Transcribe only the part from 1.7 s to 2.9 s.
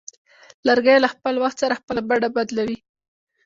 خپل بڼه بدلوي.